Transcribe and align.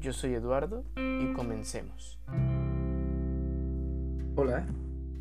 Yo 0.00 0.14
soy 0.14 0.32
Eduardo 0.32 0.82
y 0.96 1.34
comencemos. 1.34 2.18
Hola 4.34 4.66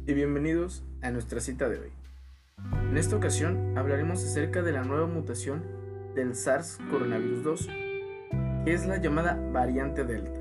y 0.08 0.14
bienvenidos 0.14 0.86
a 1.02 1.12
nuestra 1.12 1.42
cita 1.42 1.68
de 1.68 1.80
hoy. 1.80 1.92
En 2.90 2.96
esta 2.96 3.18
ocasión 3.18 3.78
hablaremos 3.78 4.24
acerca 4.24 4.62
de 4.62 4.72
la 4.72 4.86
nueva 4.86 5.05
mutación 5.05 5.64
del 6.16 6.34
SARS 6.34 6.80
coronavirus 6.90 7.44
2, 7.44 7.68
que 8.64 8.74
es 8.74 8.86
la 8.86 9.02
llamada 9.02 9.38
variante 9.52 10.05
Delta. 10.05 10.40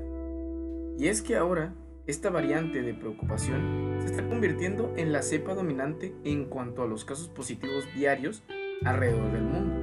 Y 0.97 1.09
es 1.09 1.21
que 1.21 1.35
ahora 1.35 1.73
esta 2.07 2.29
variante 2.29 2.81
de 2.81 2.93
preocupación 2.93 3.97
se 3.99 4.05
está 4.05 4.25
convirtiendo 4.25 4.93
en 4.95 5.11
la 5.11 5.21
cepa 5.21 5.53
dominante 5.53 6.15
en 6.23 6.45
cuanto 6.45 6.83
a 6.83 6.87
los 6.87 7.03
casos 7.03 7.27
positivos 7.27 7.83
diarios 7.93 8.41
alrededor 8.85 9.33
del 9.33 9.43
mundo. 9.43 9.78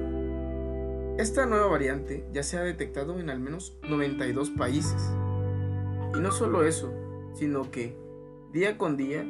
Esta 1.17 1.47
nueva 1.47 1.65
variante 1.65 2.23
ya 2.31 2.43
se 2.43 2.59
ha 2.59 2.61
detectado 2.61 3.19
en 3.19 3.31
al 3.31 3.39
menos 3.39 3.75
92 3.89 4.51
países. 4.51 5.01
Y 6.15 6.19
no 6.19 6.31
solo 6.31 6.63
eso, 6.63 6.93
sino 7.33 7.71
que 7.71 7.97
día 8.53 8.77
con 8.77 8.97
día 8.97 9.25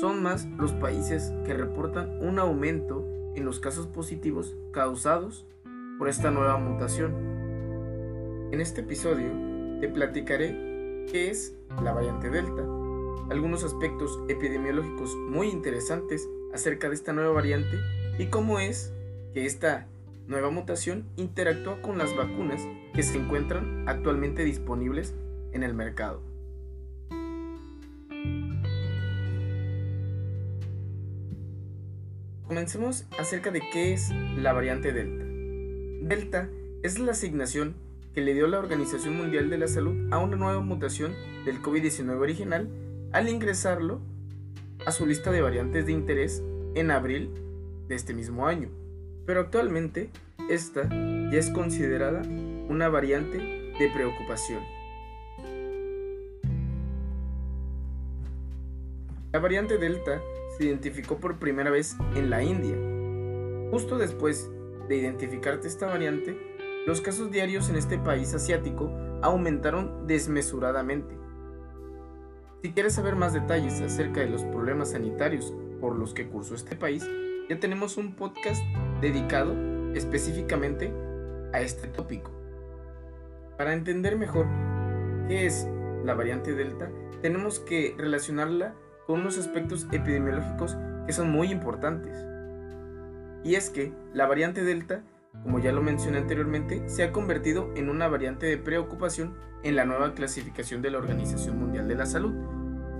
son 0.00 0.22
más 0.22 0.46
los 0.56 0.72
países 0.72 1.34
que 1.44 1.52
reportan 1.52 2.26
un 2.26 2.38
aumento 2.38 3.06
en 3.34 3.44
los 3.44 3.60
casos 3.60 3.86
positivos 3.86 4.56
causados 4.72 5.44
por 5.98 6.08
esta 6.08 6.30
nueva 6.30 6.56
mutación. 6.56 7.12
En 8.50 8.62
este 8.62 8.80
episodio 8.80 9.28
te 9.82 9.90
platicaré 9.90 11.04
qué 11.12 11.28
es 11.28 11.54
la 11.82 11.92
variante 11.92 12.30
Delta, 12.30 12.62
algunos 13.28 13.62
aspectos 13.62 14.18
epidemiológicos 14.28 15.14
muy 15.14 15.48
interesantes 15.48 16.26
acerca 16.54 16.88
de 16.88 16.94
esta 16.94 17.12
nueva 17.12 17.34
variante 17.34 17.76
y 18.18 18.28
cómo 18.28 18.58
es 18.58 18.94
que 19.34 19.44
esta 19.44 19.86
nueva 20.28 20.50
mutación 20.50 21.06
interactúa 21.16 21.80
con 21.82 21.98
las 21.98 22.14
vacunas 22.16 22.62
que 22.94 23.02
se 23.02 23.16
encuentran 23.16 23.88
actualmente 23.88 24.44
disponibles 24.44 25.14
en 25.52 25.62
el 25.62 25.74
mercado. 25.74 26.22
Comencemos 32.46 33.06
acerca 33.18 33.50
de 33.50 33.60
qué 33.72 33.92
es 33.92 34.10
la 34.36 34.52
variante 34.52 34.92
Delta. 34.92 35.24
Delta 36.08 36.48
es 36.82 36.98
la 36.98 37.12
asignación 37.12 37.74
que 38.14 38.20
le 38.20 38.34
dio 38.34 38.46
la 38.46 38.58
Organización 38.58 39.16
Mundial 39.16 39.50
de 39.50 39.58
la 39.58 39.68
Salud 39.68 40.12
a 40.12 40.18
una 40.18 40.36
nueva 40.36 40.60
mutación 40.60 41.12
del 41.44 41.60
COVID-19 41.60 42.18
original 42.18 42.68
al 43.12 43.28
ingresarlo 43.28 44.00
a 44.86 44.92
su 44.92 45.06
lista 45.06 45.32
de 45.32 45.42
variantes 45.42 45.86
de 45.86 45.92
interés 45.92 46.42
en 46.74 46.90
abril 46.90 47.30
de 47.88 47.94
este 47.94 48.14
mismo 48.14 48.46
año 48.46 48.70
pero 49.26 49.40
actualmente 49.40 50.10
esta 50.48 50.88
ya 50.88 51.38
es 51.38 51.50
considerada 51.50 52.22
una 52.68 52.88
variante 52.88 53.38
de 53.38 53.90
preocupación. 53.92 54.62
La 59.32 59.40
variante 59.40 59.76
Delta 59.76 60.22
se 60.56 60.64
identificó 60.64 61.18
por 61.18 61.38
primera 61.38 61.70
vez 61.70 61.96
en 62.14 62.30
la 62.30 62.42
India. 62.42 62.74
Justo 63.70 63.98
después 63.98 64.48
de 64.88 64.96
identificarte 64.96 65.68
esta 65.68 65.86
variante, 65.86 66.38
los 66.86 67.00
casos 67.00 67.30
diarios 67.30 67.68
en 67.68 67.76
este 67.76 67.98
país 67.98 68.32
asiático 68.32 68.90
aumentaron 69.20 70.06
desmesuradamente. 70.06 71.18
Si 72.62 72.72
quieres 72.72 72.94
saber 72.94 73.16
más 73.16 73.34
detalles 73.34 73.80
acerca 73.80 74.20
de 74.20 74.30
los 74.30 74.44
problemas 74.44 74.92
sanitarios 74.92 75.52
por 75.80 75.96
los 75.96 76.14
que 76.14 76.28
cursó 76.28 76.54
este 76.54 76.76
país, 76.76 77.06
ya 77.48 77.60
tenemos 77.60 77.96
un 77.96 78.14
podcast 78.14 78.62
dedicado 79.00 79.54
específicamente 79.94 80.92
a 81.52 81.60
este 81.60 81.88
tópico. 81.88 82.30
Para 83.56 83.72
entender 83.72 84.16
mejor 84.16 84.46
qué 85.28 85.46
es 85.46 85.66
la 86.04 86.14
variante 86.14 86.54
Delta, 86.54 86.90
tenemos 87.22 87.60
que 87.60 87.94
relacionarla 87.96 88.74
con 89.06 89.20
unos 89.20 89.38
aspectos 89.38 89.86
epidemiológicos 89.92 90.76
que 91.06 91.12
son 91.12 91.30
muy 91.30 91.50
importantes. 91.50 92.16
Y 93.44 93.54
es 93.54 93.70
que 93.70 93.92
la 94.12 94.26
variante 94.26 94.64
Delta, 94.64 95.02
como 95.42 95.60
ya 95.60 95.72
lo 95.72 95.82
mencioné 95.82 96.18
anteriormente, 96.18 96.88
se 96.88 97.04
ha 97.04 97.12
convertido 97.12 97.72
en 97.76 97.88
una 97.88 98.08
variante 98.08 98.46
de 98.46 98.58
preocupación 98.58 99.36
en 99.62 99.76
la 99.76 99.84
nueva 99.84 100.14
clasificación 100.14 100.82
de 100.82 100.90
la 100.90 100.98
Organización 100.98 101.58
Mundial 101.58 101.88
de 101.88 101.94
la 101.94 102.06
Salud, 102.06 102.34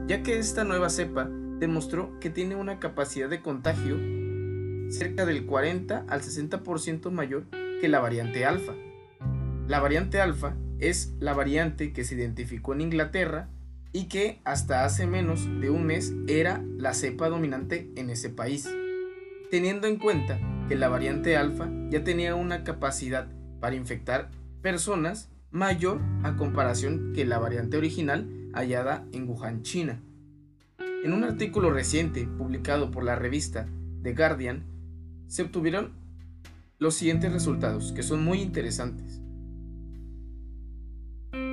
ya 0.06 0.22
que 0.22 0.38
esta 0.38 0.64
nueva 0.64 0.88
cepa 0.88 1.28
demostró 1.58 2.18
que 2.20 2.30
tiene 2.30 2.54
una 2.54 2.78
capacidad 2.78 3.28
de 3.28 3.40
contagio 3.40 3.96
cerca 4.90 5.26
del 5.26 5.46
40 5.46 6.06
al 6.08 6.22
60% 6.22 7.10
mayor 7.10 7.46
que 7.80 7.88
la 7.88 8.00
variante 8.00 8.44
alfa. 8.44 8.74
La 9.66 9.80
variante 9.80 10.20
alfa 10.20 10.56
es 10.78 11.14
la 11.18 11.34
variante 11.34 11.92
que 11.92 12.04
se 12.04 12.14
identificó 12.14 12.74
en 12.74 12.82
Inglaterra 12.82 13.48
y 13.92 14.04
que 14.08 14.40
hasta 14.44 14.84
hace 14.84 15.06
menos 15.06 15.48
de 15.60 15.70
un 15.70 15.86
mes 15.86 16.14
era 16.28 16.62
la 16.76 16.94
cepa 16.94 17.28
dominante 17.28 17.90
en 17.96 18.10
ese 18.10 18.28
país. 18.30 18.68
Teniendo 19.50 19.86
en 19.86 19.96
cuenta 19.96 20.38
que 20.68 20.76
la 20.76 20.88
variante 20.88 21.36
alfa 21.36 21.70
ya 21.88 22.04
tenía 22.04 22.34
una 22.34 22.64
capacidad 22.64 23.28
para 23.60 23.76
infectar 23.76 24.30
personas 24.60 25.30
mayor 25.50 26.00
a 26.22 26.36
comparación 26.36 27.12
que 27.14 27.24
la 27.24 27.38
variante 27.38 27.76
original 27.76 28.28
hallada 28.52 29.06
en 29.12 29.28
Wuhan, 29.28 29.62
China. 29.62 30.00
En 30.78 31.12
un 31.12 31.24
artículo 31.24 31.70
reciente 31.70 32.26
publicado 32.26 32.90
por 32.90 33.04
la 33.04 33.16
revista 33.16 33.68
The 34.02 34.14
Guardian, 34.14 34.75
se 35.28 35.42
obtuvieron 35.42 35.92
los 36.78 36.94
siguientes 36.94 37.32
resultados, 37.32 37.92
que 37.92 38.02
son 38.02 38.24
muy 38.24 38.40
interesantes. 38.40 39.20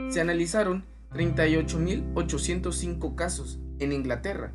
Se 0.09 0.21
analizaron 0.21 0.83
38.805 1.13 3.15
casos 3.15 3.59
en 3.79 3.91
Inglaterra, 3.91 4.53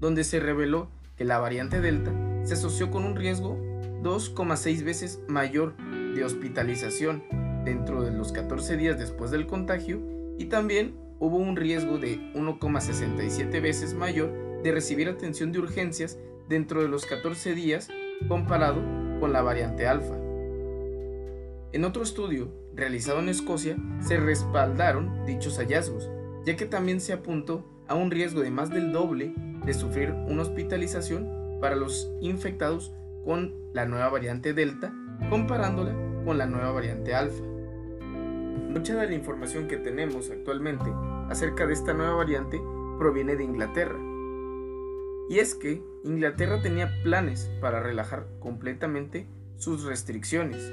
donde 0.00 0.24
se 0.24 0.40
reveló 0.40 0.90
que 1.16 1.24
la 1.24 1.38
variante 1.38 1.80
Delta 1.80 2.12
se 2.44 2.54
asoció 2.54 2.90
con 2.90 3.04
un 3.04 3.16
riesgo 3.16 3.58
2,6 4.02 4.84
veces 4.84 5.20
mayor 5.28 5.76
de 6.14 6.24
hospitalización 6.24 7.24
dentro 7.64 8.02
de 8.02 8.12
los 8.12 8.32
14 8.32 8.76
días 8.76 8.98
después 8.98 9.30
del 9.30 9.46
contagio 9.46 10.00
y 10.38 10.46
también 10.46 10.94
hubo 11.18 11.36
un 11.36 11.56
riesgo 11.56 11.98
de 11.98 12.18
1,67 12.34 13.60
veces 13.60 13.94
mayor 13.94 14.62
de 14.62 14.72
recibir 14.72 15.08
atención 15.08 15.52
de 15.52 15.58
urgencias 15.58 16.18
dentro 16.48 16.82
de 16.82 16.88
los 16.88 17.06
14 17.06 17.54
días 17.54 17.88
comparado 18.26 18.80
con 19.20 19.32
la 19.32 19.42
variante 19.42 19.86
alfa. 19.86 20.14
En 21.72 21.84
otro 21.84 22.02
estudio, 22.02 22.48
realizado 22.74 23.18
en 23.18 23.28
Escocia, 23.28 23.76
se 24.00 24.16
respaldaron 24.16 25.26
dichos 25.26 25.58
hallazgos, 25.58 26.10
ya 26.44 26.56
que 26.56 26.66
también 26.66 27.00
se 27.00 27.12
apuntó 27.12 27.64
a 27.88 27.94
un 27.94 28.10
riesgo 28.10 28.40
de 28.40 28.50
más 28.50 28.70
del 28.70 28.92
doble 28.92 29.34
de 29.64 29.74
sufrir 29.74 30.12
una 30.12 30.42
hospitalización 30.42 31.28
para 31.60 31.76
los 31.76 32.10
infectados 32.20 32.94
con 33.24 33.54
la 33.74 33.84
nueva 33.84 34.08
variante 34.08 34.54
Delta, 34.54 34.92
comparándola 35.28 35.94
con 36.24 36.38
la 36.38 36.46
nueva 36.46 36.72
variante 36.72 37.14
Alfa. 37.14 37.42
Mucha 37.42 38.94
de 38.96 39.08
la 39.08 39.14
información 39.14 39.66
que 39.66 39.76
tenemos 39.76 40.30
actualmente 40.30 40.90
acerca 41.28 41.66
de 41.66 41.74
esta 41.74 41.92
nueva 41.92 42.14
variante 42.14 42.60
proviene 42.98 43.36
de 43.36 43.44
Inglaterra, 43.44 43.98
y 45.28 45.38
es 45.38 45.54
que 45.54 45.82
Inglaterra 46.04 46.60
tenía 46.62 47.02
planes 47.02 47.50
para 47.60 47.80
relajar 47.80 48.26
completamente 48.40 49.26
sus 49.56 49.84
restricciones, 49.84 50.72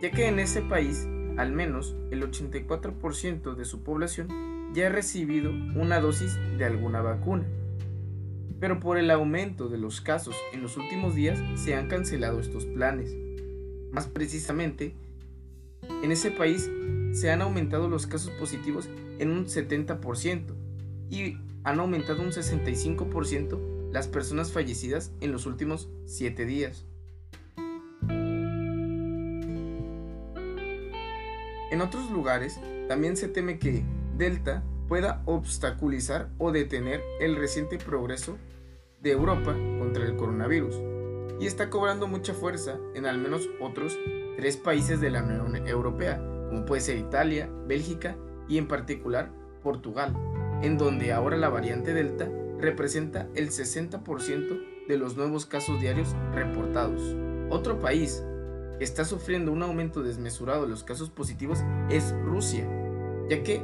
ya 0.00 0.10
que 0.10 0.28
en 0.28 0.38
ese 0.38 0.62
país 0.62 1.06
al 1.36 1.52
menos 1.52 1.96
el 2.10 2.22
84% 2.22 3.54
de 3.54 3.64
su 3.64 3.82
población 3.82 4.28
ya 4.72 4.86
ha 4.86 4.90
recibido 4.90 5.50
una 5.50 6.00
dosis 6.00 6.38
de 6.58 6.64
alguna 6.64 7.02
vacuna. 7.02 7.46
Pero 8.60 8.80
por 8.80 8.98
el 8.98 9.10
aumento 9.10 9.68
de 9.68 9.78
los 9.78 10.00
casos 10.00 10.36
en 10.52 10.62
los 10.62 10.76
últimos 10.76 11.14
días 11.14 11.38
se 11.56 11.74
han 11.74 11.88
cancelado 11.88 12.40
estos 12.40 12.66
planes. 12.66 13.14
Más 13.90 14.06
precisamente, 14.06 14.94
en 16.02 16.10
ese 16.10 16.30
país 16.30 16.70
se 17.12 17.30
han 17.30 17.42
aumentado 17.42 17.88
los 17.88 18.06
casos 18.06 18.30
positivos 18.32 18.88
en 19.18 19.30
un 19.30 19.46
70% 19.46 20.54
y 21.10 21.36
han 21.64 21.80
aumentado 21.80 22.22
un 22.22 22.30
65% 22.30 23.90
las 23.90 24.06
personas 24.06 24.52
fallecidas 24.52 25.12
en 25.20 25.32
los 25.32 25.46
últimos 25.46 25.88
7 26.04 26.44
días. 26.44 26.86
En 31.70 31.80
otros 31.80 32.10
lugares 32.10 32.60
también 32.86 33.16
se 33.16 33.28
teme 33.28 33.58
que 33.58 33.84
Delta 34.16 34.62
pueda 34.86 35.22
obstaculizar 35.24 36.30
o 36.38 36.52
detener 36.52 37.02
el 37.20 37.36
reciente 37.36 37.78
progreso 37.78 38.36
de 39.00 39.12
Europa 39.12 39.54
contra 39.78 40.04
el 40.04 40.16
coronavirus 40.16 40.76
y 41.40 41.46
está 41.46 41.70
cobrando 41.70 42.06
mucha 42.06 42.34
fuerza 42.34 42.78
en 42.94 43.06
al 43.06 43.18
menos 43.18 43.48
otros 43.60 43.98
tres 44.36 44.56
países 44.56 45.00
de 45.00 45.10
la 45.10 45.22
Unión 45.22 45.66
Europea, 45.66 46.18
como 46.48 46.64
puede 46.64 46.82
ser 46.82 46.98
Italia, 46.98 47.50
Bélgica 47.66 48.16
y 48.48 48.58
en 48.58 48.68
particular 48.68 49.32
Portugal, 49.62 50.14
en 50.62 50.78
donde 50.78 51.12
ahora 51.12 51.36
la 51.36 51.48
variante 51.48 51.94
Delta 51.94 52.28
representa 52.58 53.28
el 53.34 53.50
60% 53.50 54.86
de 54.88 54.98
los 54.98 55.16
nuevos 55.16 55.46
casos 55.46 55.80
diarios 55.80 56.14
reportados. 56.32 57.02
Otro 57.50 57.80
país 57.80 58.22
que 58.78 58.84
está 58.84 59.04
sufriendo 59.04 59.52
un 59.52 59.62
aumento 59.62 60.02
desmesurado 60.02 60.62
de 60.62 60.68
los 60.68 60.84
casos 60.84 61.10
positivos 61.10 61.60
es 61.90 62.14
Rusia, 62.24 62.68
ya 63.28 63.42
que 63.42 63.62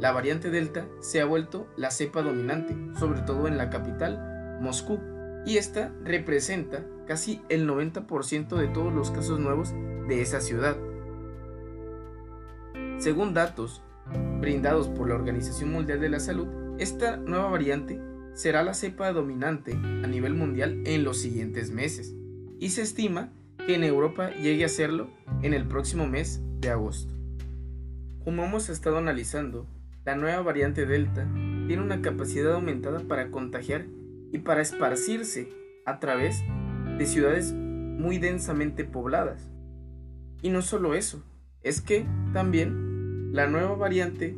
la 0.00 0.12
variante 0.12 0.50
Delta 0.50 0.86
se 1.00 1.20
ha 1.20 1.24
vuelto 1.24 1.66
la 1.76 1.90
cepa 1.90 2.22
dominante, 2.22 2.76
sobre 2.98 3.20
todo 3.20 3.46
en 3.46 3.56
la 3.56 3.70
capital, 3.70 4.58
Moscú, 4.60 4.98
y 5.44 5.56
esta 5.56 5.92
representa 6.04 6.84
casi 7.06 7.40
el 7.48 7.68
90% 7.68 8.56
de 8.56 8.68
todos 8.68 8.92
los 8.92 9.10
casos 9.10 9.40
nuevos 9.40 9.72
de 10.08 10.22
esa 10.22 10.40
ciudad. 10.40 10.76
Según 12.98 13.34
datos 13.34 13.82
brindados 14.40 14.88
por 14.88 15.08
la 15.08 15.14
Organización 15.14 15.72
Mundial 15.72 16.00
de 16.00 16.08
la 16.08 16.20
Salud, 16.20 16.48
esta 16.78 17.16
nueva 17.16 17.48
variante 17.48 18.00
será 18.34 18.62
la 18.62 18.74
cepa 18.74 19.12
dominante 19.12 19.72
a 19.72 20.06
nivel 20.06 20.34
mundial 20.34 20.82
en 20.86 21.04
los 21.04 21.18
siguientes 21.18 21.70
meses 21.70 22.14
y 22.58 22.70
se 22.70 22.82
estima 22.82 23.32
que 23.66 23.74
en 23.74 23.84
Europa 23.84 24.30
llegue 24.30 24.64
a 24.64 24.68
serlo 24.68 25.10
en 25.42 25.54
el 25.54 25.66
próximo 25.66 26.06
mes 26.06 26.40
de 26.60 26.70
agosto. 26.70 27.12
Como 28.24 28.44
hemos 28.44 28.68
estado 28.68 28.98
analizando, 28.98 29.66
la 30.04 30.16
nueva 30.16 30.42
variante 30.42 30.86
Delta 30.86 31.28
tiene 31.66 31.82
una 31.82 32.02
capacidad 32.02 32.54
aumentada 32.54 33.00
para 33.00 33.30
contagiar 33.30 33.86
y 34.32 34.38
para 34.38 34.62
esparcirse 34.62 35.48
a 35.86 36.00
través 36.00 36.42
de 36.98 37.06
ciudades 37.06 37.52
muy 37.52 38.18
densamente 38.18 38.84
pobladas. 38.84 39.48
Y 40.40 40.50
no 40.50 40.62
solo 40.62 40.94
eso, 40.94 41.22
es 41.62 41.80
que 41.80 42.06
también 42.32 42.91
la 43.32 43.46
nueva 43.46 43.74
variante 43.76 44.36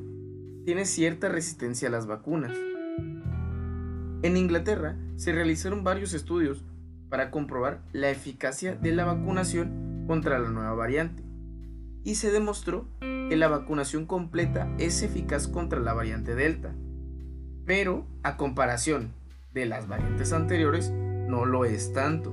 tiene 0.65 0.85
cierta 0.85 1.29
resistencia 1.29 1.89
a 1.89 1.91
las 1.91 2.07
vacunas. 2.07 2.57
En 4.23 4.37
Inglaterra 4.37 4.97
se 5.17 5.33
realizaron 5.33 5.83
varios 5.83 6.15
estudios 6.15 6.65
para 7.09 7.33
comprobar 7.33 7.83
la 7.93 8.11
eficacia 8.11 8.77
de 8.77 8.93
la 8.93 9.05
vacunación 9.05 10.05
contra 10.07 10.39
la 10.39 10.49
nueva 10.49 10.75
variante 10.75 11.25
y 12.05 12.15
se 12.15 12.31
demostró 12.31 12.87
que 13.01 13.35
la 13.35 13.49
vacunación 13.49 14.07
completa 14.07 14.73
es 14.79 15.03
eficaz 15.03 15.49
contra 15.49 15.81
la 15.81 15.93
variante 15.93 16.37
Delta. 16.37 16.73
Pero 17.67 18.07
a 18.23 18.37
comparación 18.37 19.13
de 19.53 19.67
las 19.67 19.89
variantes 19.89 20.33
anteriores 20.33 20.93
no 20.93 21.47
lo 21.47 21.65
es 21.65 21.93
tanto. 21.93 22.33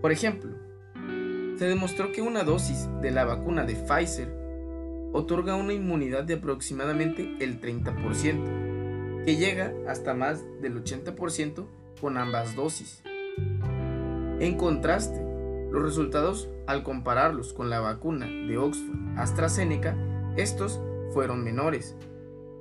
Por 0.00 0.12
ejemplo, 0.12 0.50
se 1.58 1.66
demostró 1.66 2.10
que 2.10 2.22
una 2.22 2.42
dosis 2.42 2.88
de 3.02 3.10
la 3.10 3.26
vacuna 3.26 3.64
de 3.64 3.74
Pfizer 3.74 4.43
otorga 5.14 5.54
una 5.54 5.72
inmunidad 5.72 6.24
de 6.24 6.34
aproximadamente 6.34 7.36
el 7.38 7.60
30%, 7.60 9.24
que 9.24 9.36
llega 9.36 9.72
hasta 9.88 10.12
más 10.12 10.44
del 10.60 10.82
80% 10.82 11.66
con 12.00 12.18
ambas 12.18 12.56
dosis. 12.56 13.00
En 14.40 14.56
contraste, 14.56 15.22
los 15.70 15.82
resultados 15.82 16.48
al 16.66 16.82
compararlos 16.82 17.52
con 17.52 17.70
la 17.70 17.78
vacuna 17.78 18.26
de 18.26 18.58
Oxford 18.58 18.98
AstraZeneca, 19.16 19.96
estos 20.36 20.80
fueron 21.12 21.44
menores, 21.44 21.94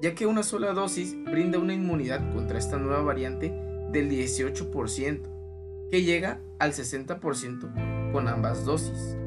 ya 0.04 0.14
que 0.14 0.28
una 0.28 0.44
sola 0.44 0.74
dosis 0.74 1.16
brinda 1.26 1.58
una 1.58 1.74
inmunidad 1.74 2.32
contra 2.34 2.60
esta 2.60 2.78
nueva 2.78 3.02
variante 3.02 3.50
del 3.92 4.12
18%, 4.12 5.90
que 5.90 6.04
llega 6.04 6.40
al 6.60 6.74
60% 6.74 8.12
con 8.12 8.28
ambas 8.28 8.64
dosis. 8.64 9.18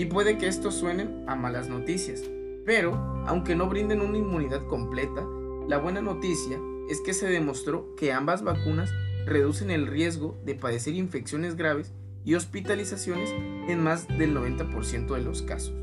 Y 0.00 0.06
puede 0.06 0.38
que 0.38 0.46
esto 0.46 0.70
suenen 0.72 1.24
a 1.26 1.36
malas 1.36 1.68
noticias, 1.68 2.22
pero 2.64 2.94
aunque 3.26 3.54
no 3.54 3.68
brinden 3.68 4.00
una 4.00 4.16
inmunidad 4.16 4.66
completa, 4.66 5.22
la 5.68 5.76
buena 5.76 6.00
noticia 6.00 6.58
es 6.88 7.02
que 7.02 7.12
se 7.12 7.28
demostró 7.28 7.94
que 7.96 8.10
ambas 8.10 8.42
vacunas 8.42 8.90
reducen 9.26 9.70
el 9.70 9.86
riesgo 9.86 10.40
de 10.46 10.54
padecer 10.54 10.94
infecciones 10.94 11.54
graves 11.54 11.92
y 12.24 12.34
hospitalizaciones 12.34 13.30
en 13.68 13.84
más 13.84 14.08
del 14.08 14.34
90% 14.34 15.14
de 15.14 15.20
los 15.20 15.42
casos. 15.42 15.74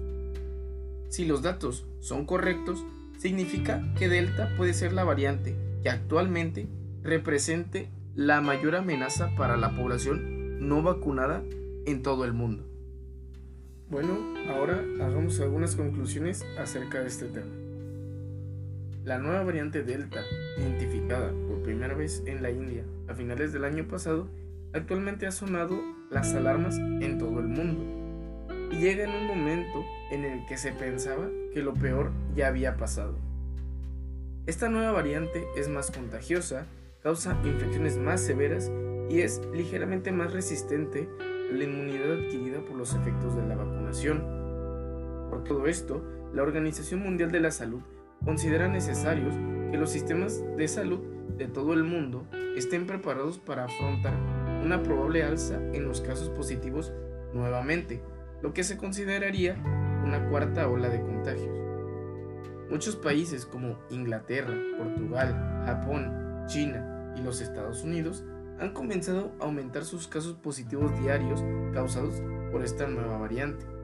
Si 1.09 1.23
los 1.23 1.43
datos 1.43 1.85
son 1.99 2.25
correctos, 2.25 2.83
significa 3.19 3.83
que 3.99 4.09
Delta 4.09 4.51
puede 4.57 4.73
ser 4.73 4.93
la 4.93 5.03
variante 5.03 5.55
que 5.83 5.91
actualmente 5.91 6.67
represente 7.03 7.91
la 8.15 8.41
mayor 8.41 8.77
amenaza 8.77 9.35
para 9.35 9.57
la 9.57 9.75
población 9.75 10.67
no 10.67 10.81
vacunada 10.81 11.43
en 11.85 12.01
todo 12.01 12.25
el 12.25 12.33
mundo. 12.33 12.76
Bueno, 13.89 14.17
ahora 14.49 14.83
hagamos 14.99 15.39
algunas 15.39 15.77
conclusiones 15.77 16.45
acerca 16.59 16.99
de 16.99 17.07
este 17.07 17.27
tema. 17.27 17.53
La 19.05 19.17
nueva 19.17 19.43
variante 19.43 19.81
Delta, 19.81 20.19
identificada 20.57 21.31
por 21.47 21.63
primera 21.63 21.93
vez 21.93 22.21
en 22.25 22.43
la 22.43 22.51
India 22.51 22.83
a 23.07 23.13
finales 23.13 23.53
del 23.53 23.63
año 23.63 23.87
pasado, 23.87 24.27
actualmente 24.73 25.25
ha 25.25 25.31
sonado 25.31 25.81
las 26.11 26.33
alarmas 26.33 26.77
en 26.77 27.17
todo 27.17 27.39
el 27.39 27.47
mundo 27.47 27.81
y 28.73 28.79
llega 28.81 29.05
en 29.05 29.11
un 29.11 29.25
momento 29.25 29.85
en 30.11 30.25
el 30.25 30.45
que 30.47 30.57
se 30.57 30.73
pensaba 30.73 31.29
que 31.53 31.61
lo 31.61 31.73
peor 31.73 32.11
ya 32.35 32.47
había 32.47 32.75
pasado. 32.75 33.17
Esta 34.47 34.67
nueva 34.67 34.91
variante 34.91 35.45
es 35.55 35.69
más 35.69 35.91
contagiosa 35.91 36.65
causa 37.01 37.39
infecciones 37.45 37.97
más 37.97 38.19
severas 38.19 38.69
y 39.09 39.21
es 39.21 39.41
ligeramente 39.53 40.11
más 40.11 40.33
resistente 40.33 41.07
a 41.21 41.53
la 41.53 41.63
inmunidad 41.63 42.11
adquirida 42.11 42.59
por 42.59 42.75
los 42.75 42.93
efectos 42.93 43.33
de 43.37 43.47
la 43.47 43.55
Por 45.29 45.43
todo 45.43 45.67
esto, 45.67 46.03
la 46.33 46.43
Organización 46.43 47.01
Mundial 47.01 47.31
de 47.31 47.39
la 47.39 47.51
Salud 47.51 47.81
considera 48.23 48.67
necesarios 48.67 49.33
que 49.71 49.77
los 49.77 49.91
sistemas 49.91 50.43
de 50.57 50.67
salud 50.67 50.99
de 51.37 51.47
todo 51.47 51.73
el 51.73 51.83
mundo 51.83 52.27
estén 52.57 52.85
preparados 52.85 53.37
para 53.39 53.65
afrontar 53.65 54.13
una 54.63 54.83
probable 54.83 55.23
alza 55.23 55.55
en 55.73 55.85
los 55.85 56.01
casos 56.01 56.29
positivos 56.29 56.91
nuevamente, 57.33 58.01
lo 58.41 58.53
que 58.53 58.63
se 58.63 58.77
consideraría 58.77 59.55
una 60.03 60.27
cuarta 60.29 60.67
ola 60.67 60.89
de 60.89 61.01
contagios. 61.01 61.57
Muchos 62.69 62.97
países 62.97 63.45
como 63.45 63.77
Inglaterra, 63.89 64.53
Portugal, 64.77 65.63
Japón, 65.65 66.43
China 66.47 67.13
y 67.15 67.21
los 67.21 67.39
Estados 67.39 67.83
Unidos 67.83 68.25
han 68.59 68.73
comenzado 68.73 69.31
a 69.39 69.45
aumentar 69.45 69.85
sus 69.85 70.07
casos 70.07 70.33
positivos 70.33 70.91
diarios 70.99 71.41
causados 71.73 72.21
por 72.51 72.63
esta 72.63 72.87
nueva 72.87 73.17
variante. 73.17 73.76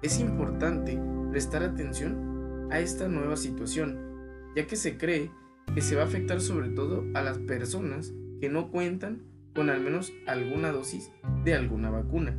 Es 0.00 0.20
importante 0.20 0.96
prestar 1.32 1.64
atención 1.64 2.68
a 2.70 2.78
esta 2.78 3.08
nueva 3.08 3.36
situación, 3.36 3.98
ya 4.54 4.64
que 4.64 4.76
se 4.76 4.96
cree 4.96 5.32
que 5.74 5.82
se 5.82 5.96
va 5.96 6.02
a 6.02 6.06
afectar 6.06 6.40
sobre 6.40 6.68
todo 6.68 7.04
a 7.14 7.22
las 7.22 7.38
personas 7.38 8.12
que 8.40 8.48
no 8.48 8.70
cuentan 8.70 9.22
con 9.56 9.70
al 9.70 9.80
menos 9.80 10.12
alguna 10.28 10.70
dosis 10.70 11.10
de 11.44 11.54
alguna 11.54 11.90
vacuna. 11.90 12.36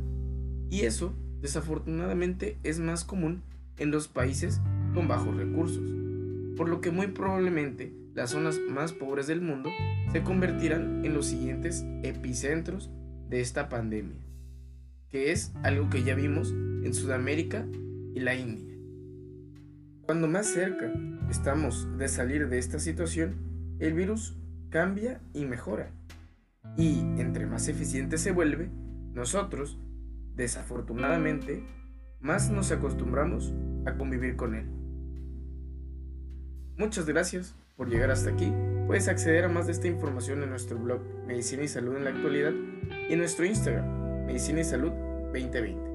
Y 0.70 0.82
eso, 0.82 1.14
desafortunadamente, 1.42 2.56
es 2.62 2.80
más 2.80 3.04
común 3.04 3.42
en 3.76 3.90
los 3.90 4.08
países 4.08 4.62
con 4.94 5.06
bajos 5.06 5.36
recursos, 5.36 5.84
por 6.56 6.66
lo 6.66 6.80
que 6.80 6.90
muy 6.90 7.08
probablemente 7.08 7.92
las 8.14 8.30
zonas 8.30 8.58
más 8.70 8.94
pobres 8.94 9.26
del 9.26 9.42
mundo 9.42 9.68
se 10.12 10.22
convertirán 10.22 11.04
en 11.04 11.12
los 11.12 11.26
siguientes 11.26 11.84
epicentros 12.02 12.90
de 13.28 13.42
esta 13.42 13.68
pandemia, 13.68 14.16
que 15.10 15.30
es 15.30 15.52
algo 15.62 15.90
que 15.90 16.02
ya 16.02 16.14
vimos 16.14 16.54
en 16.84 16.94
Sudamérica 16.94 17.66
y 18.14 18.20
la 18.20 18.34
India. 18.34 18.74
Cuando 20.02 20.26
más 20.26 20.46
cerca 20.46 20.92
estamos 21.30 21.86
de 21.98 22.08
salir 22.08 22.48
de 22.48 22.58
esta 22.58 22.78
situación, 22.78 23.36
el 23.78 23.94
virus 23.94 24.36
cambia 24.70 25.20
y 25.32 25.44
mejora. 25.44 25.90
Y 26.76 27.00
entre 27.18 27.46
más 27.46 27.68
eficiente 27.68 28.18
se 28.18 28.32
vuelve, 28.32 28.70
nosotros, 29.12 29.78
desafortunadamente, 30.34 31.64
más 32.20 32.50
nos 32.50 32.70
acostumbramos 32.70 33.52
a 33.86 33.94
convivir 33.94 34.36
con 34.36 34.54
él. 34.54 34.66
Muchas 36.76 37.06
gracias 37.06 37.54
por 37.76 37.88
llegar 37.88 38.10
hasta 38.10 38.30
aquí. 38.30 38.52
Puedes 38.86 39.08
acceder 39.08 39.44
a 39.44 39.48
más 39.48 39.66
de 39.66 39.72
esta 39.72 39.86
información 39.86 40.42
en 40.42 40.50
nuestro 40.50 40.78
blog 40.78 41.00
Medicina 41.26 41.62
y 41.62 41.68
Salud 41.68 41.96
en 41.96 42.04
la 42.04 42.10
actualidad 42.10 42.52
y 43.08 43.12
en 43.12 43.18
nuestro 43.18 43.44
Instagram 43.44 44.26
Medicina 44.26 44.60
y 44.60 44.64
Salud 44.64 44.92
2020. 45.32 45.89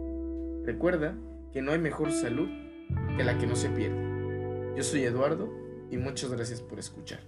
Recuerda 0.65 1.15
que 1.53 1.62
no 1.62 1.72
hay 1.72 1.79
mejor 1.79 2.12
salud 2.12 2.50
que 3.15 3.24
la 3.24 3.38
que 3.38 3.45
no 3.45 3.55
se 3.55 3.69
pierde. 3.69 4.74
Yo 4.75 4.84
soy 4.84 5.03
Eduardo 5.03 5.50
y 5.91 5.98
muchas 5.98 6.31
gracias 6.31 6.62
por 6.62 6.79
escuchar. 6.79 7.19